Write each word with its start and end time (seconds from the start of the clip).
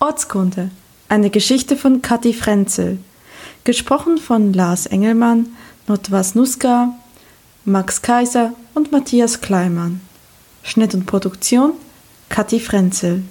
Ortskunde. 0.00 0.70
Eine 1.08 1.30
Geschichte 1.30 1.78
von 1.78 2.02
Kathi 2.02 2.34
Frenzel. 2.34 2.98
Gesprochen 3.64 4.18
von 4.18 4.52
Lars 4.52 4.84
Engelmann, 4.84 5.56
Notwas 5.86 6.34
Nuska, 6.34 6.94
Max 7.66 8.00
Kaiser 8.00 8.54
und 8.74 8.90
Matthias 8.90 9.42
Kleimann. 9.42 10.00
Schnitt 10.62 10.94
und 10.94 11.04
Produktion 11.04 11.72
Kathi 12.30 12.58
Frenzel. 12.58 13.22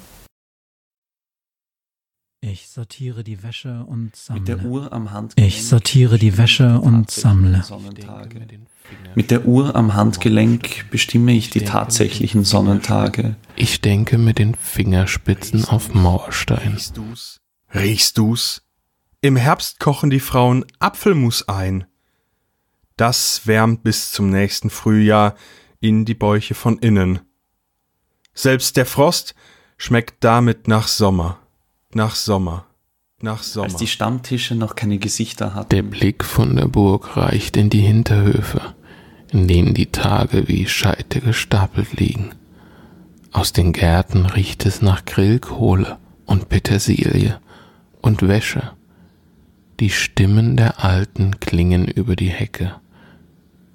Ich 2.41 2.69
sortiere 2.69 3.23
die 3.23 3.41
Wäsche 3.41 3.85
und 3.87 4.15
sammle. 4.15 4.41
Mit 4.41 4.47
der 4.49 4.65
Uhr 4.65 4.93
am 4.93 5.11
Handgelenk 5.11 5.47
ich 5.47 5.65
sortiere 5.65 6.19
die 6.19 6.37
Wäsche 6.37 6.79
und 6.79 7.09
sammle. 7.09 7.63
Mit 9.15 9.31
der 9.31 9.47
Uhr 9.47 9.75
am 9.75 9.95
Handgelenk 9.95 10.91
bestimme 10.91 11.31
ich 11.31 11.49
die 11.49 11.61
tatsächlichen 11.61 12.43
Sonnentage. 12.43 13.35
Ich 13.55 13.81
denke 13.81 14.19
mit 14.19 14.37
den 14.37 14.53
Fingerspitzen 14.53 15.65
auf 15.65 15.93
Mauerstein. 15.95 16.73
Riechst 16.73 16.97
du's? 16.97 17.39
Riechst 17.73 18.17
du's? 18.17 18.61
Im 19.21 19.37
Herbst 19.37 19.79
kochen 19.79 20.09
die 20.09 20.19
Frauen 20.19 20.65
Apfelmus 20.79 21.47
ein. 21.47 21.85
Das 22.97 23.47
wärmt 23.47 23.83
bis 23.83 24.11
zum 24.11 24.29
nächsten 24.29 24.69
Frühjahr 24.69 25.35
in 25.79 26.05
die 26.05 26.13
Bäuche 26.13 26.53
von 26.53 26.77
innen. 26.77 27.19
Selbst 28.33 28.77
der 28.77 28.85
Frost 28.85 29.35
schmeckt 29.77 30.23
damit 30.23 30.67
nach 30.67 30.87
Sommer 30.87 31.39
nach 31.95 32.15
Sommer, 32.15 32.65
nach 33.21 33.43
Sommer. 33.43 33.65
Als 33.65 33.75
die 33.75 33.87
Stammtische 33.87 34.55
noch 34.55 34.75
keine 34.75 34.97
Gesichter 34.97 35.53
hatten. 35.53 35.69
Der 35.69 35.83
Blick 35.83 36.23
von 36.23 36.55
der 36.55 36.67
Burg 36.67 37.15
reicht 37.17 37.57
in 37.57 37.69
die 37.69 37.81
Hinterhöfe, 37.81 38.61
in 39.31 39.47
denen 39.47 39.73
die 39.73 39.87
Tage 39.87 40.47
wie 40.47 40.67
Scheite 40.67 41.21
gestapelt 41.21 41.93
liegen. 41.93 42.31
Aus 43.31 43.53
den 43.53 43.73
Gärten 43.73 44.25
riecht 44.25 44.65
es 44.65 44.81
nach 44.81 45.05
Grillkohle 45.05 45.97
und 46.25 46.49
Petersilie 46.49 47.39
und 48.01 48.27
Wäsche. 48.27 48.73
Die 49.79 49.89
Stimmen 49.89 50.55
der 50.55 50.83
Alten 50.83 51.39
klingen 51.39 51.87
über 51.87 52.15
die 52.15 52.29
Hecke, 52.29 52.75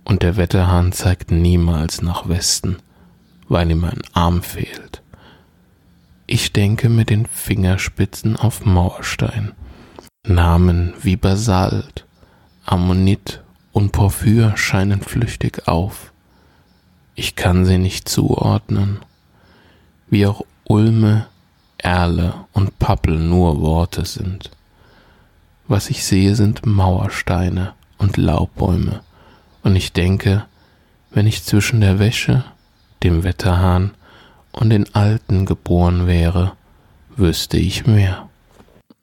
und 0.08 0.22
der 0.22 0.38
Wetterhahn 0.38 0.90
zeigt 0.92 1.30
niemals 1.30 2.00
nach 2.00 2.28
Westen, 2.28 2.78
weil 3.46 3.70
ihm 3.70 3.84
ein 3.84 4.00
Arm 4.14 4.42
fehlt. 4.42 5.02
Ich 6.26 6.52
denke 6.52 6.88
mit 6.88 7.10
den 7.10 7.26
Fingerspitzen 7.26 8.34
auf 8.36 8.64
Mauerstein. 8.64 9.52
Namen 10.26 10.94
wie 11.02 11.16
Basalt, 11.16 12.06
Ammonit 12.64 13.42
und 13.72 13.92
Porphyr 13.92 14.56
scheinen 14.56 15.02
flüchtig 15.02 15.68
auf. 15.68 16.12
Ich 17.14 17.36
kann 17.36 17.66
sie 17.66 17.78
nicht 17.78 18.08
zuordnen, 18.08 19.00
wie 20.08 20.26
auch 20.26 20.42
Ulme, 20.64 21.26
Erle 21.76 22.46
und 22.52 22.78
Pappel 22.78 23.18
nur 23.18 23.60
Worte 23.60 24.06
sind. 24.06 24.50
Was 25.66 25.90
ich 25.90 26.04
sehe, 26.04 26.34
sind 26.34 26.64
Mauersteine 26.64 27.74
und 27.98 28.16
Laubbäume, 28.16 29.02
und 29.68 29.76
ich 29.76 29.92
denke, 29.92 30.46
wenn 31.10 31.26
ich 31.26 31.44
zwischen 31.44 31.82
der 31.82 31.98
Wäsche, 31.98 32.42
dem 33.02 33.22
Wetterhahn 33.22 33.90
und 34.50 34.70
in 34.70 34.94
Alten 34.94 35.44
geboren 35.44 36.06
wäre, 36.06 36.56
wüsste 37.16 37.58
ich 37.58 37.86
mehr. 37.86 38.30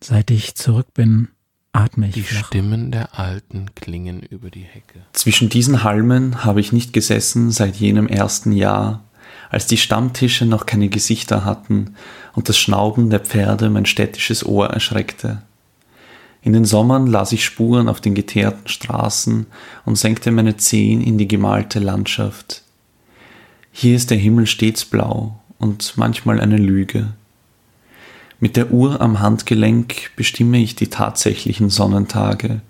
Seit 0.02 0.32
ich 0.32 0.56
zurück 0.56 0.88
bin, 0.96 1.28
atme 1.72 2.08
ich. 2.08 2.16
Die 2.16 2.24
flach. 2.24 2.48
Stimmen 2.48 2.90
der 2.90 3.20
Alten 3.20 3.76
klingen 3.76 4.24
über 4.24 4.50
die 4.50 4.64
Hecke. 4.64 5.02
Zwischen 5.14 5.50
diesen 5.50 5.84
Halmen 5.84 6.44
habe 6.44 6.62
ich 6.62 6.72
nicht 6.72 6.94
gesessen 6.94 7.52
seit 7.52 7.76
jenem 7.76 8.08
ersten 8.08 8.52
Jahr, 8.52 9.04
als 9.52 9.68
die 9.68 9.78
Stammtische 9.78 10.48
noch 10.48 10.66
keine 10.66 10.90
Gesichter 10.90 11.46
hatten 11.46 11.94
und 12.34 12.50
das 12.50 12.58
Schnauben 12.58 13.12
der 13.12 13.20
Pferde 13.20 13.70
mein 13.70 13.86
städtisches 13.86 14.44
Ohr 14.44 14.72
erschreckte. 14.72 15.44
In 16.46 16.54
den 16.54 16.64
Sommern 16.64 17.08
las 17.08 17.32
ich 17.32 17.44
Spuren 17.44 17.90
auf 17.90 18.02
den 18.02 18.14
geteerten 18.14 18.68
Straßen 18.68 19.48
und 19.84 19.98
senkte 19.98 20.30
meine 20.30 20.58
Zehen 20.58 21.02
in 21.02 21.18
die 21.18 21.28
gemalte 21.28 21.80
Landschaft. 21.80 22.62
Hier 23.72 23.96
ist 23.96 24.12
der 24.12 24.20
Himmel 24.20 24.46
stets 24.46 24.86
blau 24.86 25.40
und 25.58 25.94
manchmal 25.96 26.40
eine 26.40 26.58
Lüge. 26.58 27.14
Mit 28.40 28.58
der 28.58 28.70
Uhr 28.70 29.02
am 29.02 29.22
Handgelenk 29.22 30.12
bestimme 30.16 30.60
ich 30.60 30.76
die 30.76 30.90
tatsächlichen 30.90 31.72
Sonnentage, 31.72 32.62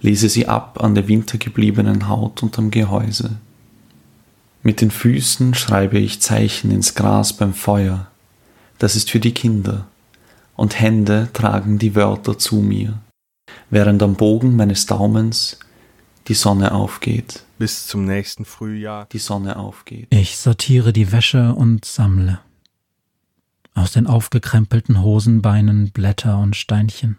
lese 0.00 0.28
sie 0.28 0.46
ab 0.46 0.78
an 0.80 0.94
der 0.94 1.08
wintergebliebenen 1.08 2.08
Haut 2.08 2.40
unterm 2.40 2.70
Gehäuse. 2.70 3.38
Mit 4.62 4.80
den 4.80 4.92
Füßen 4.92 5.54
schreibe 5.54 5.98
ich 5.98 6.22
Zeichen 6.22 6.70
ins 6.70 6.94
Gras 6.94 7.32
beim 7.32 7.52
Feuer. 7.52 8.06
Das 8.78 8.94
ist 8.94 9.10
für 9.10 9.18
die 9.18 9.34
Kinder. 9.34 9.88
Und 10.54 10.78
Hände 10.78 11.30
tragen 11.32 11.80
die 11.80 11.96
Wörter 11.96 12.38
zu 12.38 12.60
mir, 12.60 13.00
während 13.70 14.02
am 14.02 14.14
Bogen 14.14 14.56
meines 14.56 14.86
Daumens 14.86 15.58
die 16.28 16.34
Sonne 16.34 16.72
aufgeht 16.72 17.44
bis 17.58 17.86
zum 17.86 18.04
nächsten 18.04 18.44
Frühjahr 18.44 19.06
die 19.06 19.18
Sonne 19.18 19.56
aufgeht. 19.56 20.08
Ich 20.10 20.36
sortiere 20.36 20.92
die 20.92 21.12
Wäsche 21.12 21.54
und 21.54 21.84
sammle. 21.84 22.40
Aus 23.74 23.92
den 23.92 24.06
aufgekrempelten 24.06 25.02
Hosenbeinen 25.02 25.90
Blätter 25.90 26.38
und 26.38 26.56
Steinchen. 26.56 27.18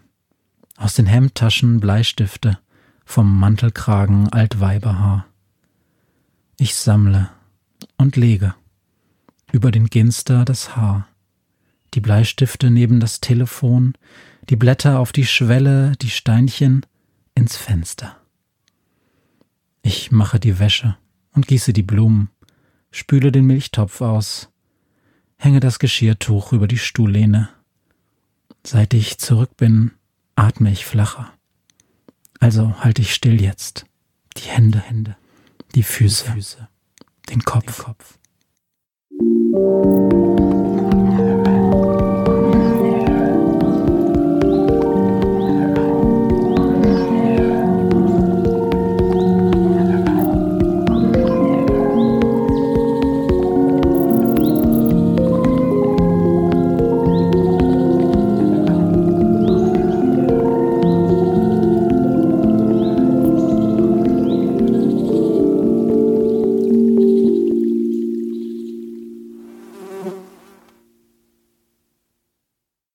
Aus 0.76 0.94
den 0.94 1.06
Hemdtaschen 1.06 1.80
Bleistifte, 1.80 2.58
vom 3.04 3.38
Mantelkragen 3.38 4.32
Altweiberhaar. 4.32 5.26
Ich 6.58 6.74
sammle 6.74 7.30
und 7.96 8.16
lege. 8.16 8.54
Über 9.52 9.70
den 9.70 9.86
Ginster 9.86 10.44
das 10.44 10.76
Haar. 10.76 11.08
Die 11.94 12.00
Bleistifte 12.00 12.70
neben 12.70 13.00
das 13.00 13.20
Telefon, 13.20 13.94
die 14.48 14.56
Blätter 14.56 14.98
auf 14.98 15.12
die 15.12 15.26
Schwelle, 15.26 15.92
die 16.00 16.10
Steinchen 16.10 16.84
ins 17.34 17.56
Fenster. 17.56 18.16
Ich 19.82 20.10
mache 20.10 20.40
die 20.40 20.58
Wäsche 20.58 20.96
und 21.32 21.46
gieße 21.46 21.72
die 21.72 21.82
Blumen, 21.82 22.30
spüle 22.90 23.32
den 23.32 23.44
Milchtopf 23.44 24.00
aus, 24.00 24.50
hänge 25.36 25.60
das 25.60 25.78
Geschirrtuch 25.78 26.52
über 26.52 26.68
die 26.68 26.78
Stuhllehne. 26.78 27.48
Seit 28.64 28.94
ich 28.94 29.18
zurück 29.18 29.56
bin, 29.56 29.92
atme 30.34 30.72
ich 30.72 30.86
flacher. 30.86 31.32
Also 32.40 32.80
halte 32.80 33.02
ich 33.02 33.14
still 33.14 33.40
jetzt. 33.40 33.86
Die 34.36 34.48
Hände, 34.48 34.80
Hände, 34.80 35.16
die 35.74 35.82
Füße, 35.82 36.32
Füße 36.32 36.68
den 37.28 37.42
Kopf. 37.42 37.76
Den 37.76 37.84
Kopf. 37.84 38.18